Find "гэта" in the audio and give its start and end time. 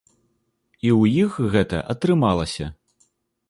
1.57-1.85